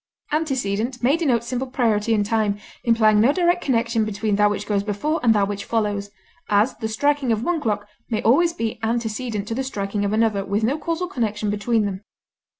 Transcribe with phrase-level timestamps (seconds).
[0.31, 4.81] Antecedent may denote simple priority in time, implying no direct connection between that which goes
[4.83, 6.09] before and that which follows;
[6.49, 10.43] as, the striking of one clock may be always antecedent to the striking of another
[10.43, 12.01] with no causal connection between them.